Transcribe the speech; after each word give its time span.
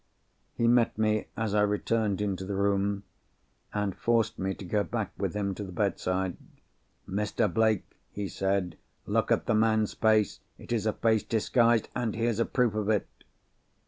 He 0.55 0.67
met 0.67 0.97
me, 0.97 1.27
as 1.37 1.53
I 1.53 1.61
returned 1.61 2.21
into 2.21 2.43
the 2.43 2.55
room, 2.55 3.03
and 3.71 3.95
forced 3.95 4.39
me 4.39 4.55
to 4.55 4.65
go 4.65 4.83
back 4.83 5.11
with 5.15 5.35
him 5.35 5.53
to 5.53 5.63
the 5.63 5.71
bedside. 5.71 6.37
"Mr. 7.07 7.47
Blake!" 7.53 7.85
he 8.11 8.27
said. 8.27 8.79
"Look 9.05 9.31
at 9.31 9.45
the 9.45 9.53
man's 9.53 9.93
face. 9.93 10.39
It 10.57 10.71
is 10.73 10.87
a 10.87 10.93
face 10.93 11.21
disguised—and 11.21 12.15
here's 12.15 12.37
the 12.37 12.45
proof 12.45 12.73
of 12.73 12.89
it!" 12.89 13.05